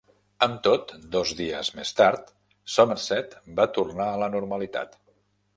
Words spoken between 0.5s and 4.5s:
tot, dos dies més tard, Somerset va tornar a la